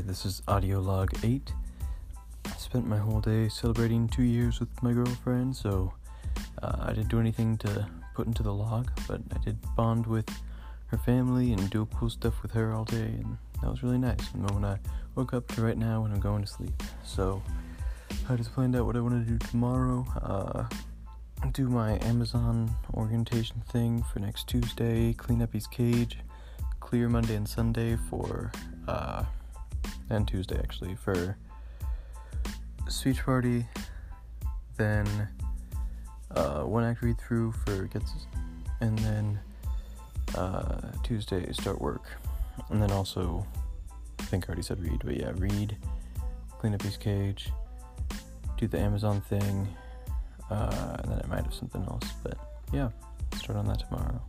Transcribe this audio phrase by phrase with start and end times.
[0.00, 1.52] this is audio log 8.
[2.46, 5.92] I spent my whole day celebrating two years with my girlfriend, so
[6.62, 10.28] uh, I didn't do anything to put into the log, but I did bond with
[10.86, 14.32] her family and do cool stuff with her all day, and that was really nice.
[14.32, 14.78] And when I
[15.14, 17.42] woke up to right now when I'm going to sleep, so
[18.30, 20.06] I just planned out what I want to do tomorrow.
[20.22, 20.64] Uh,
[21.52, 26.18] do my Amazon orientation thing for next Tuesday, clean up his cage,
[26.80, 28.52] clear Monday and Sunday for,
[28.88, 29.24] uh,
[30.12, 31.36] and Tuesday actually, for
[32.88, 33.66] speech party,
[34.76, 35.28] then
[36.32, 38.12] uh, one act read through for gets,
[38.80, 39.40] and then
[40.36, 42.04] uh, Tuesday start work,
[42.70, 43.46] and then also,
[44.20, 45.76] I think I already said read, but yeah, read,
[46.58, 47.50] clean up his cage,
[48.58, 49.68] do the Amazon thing,
[50.50, 52.38] uh, and then I might have something else, but
[52.72, 52.90] yeah,
[53.36, 54.20] start on that tomorrow.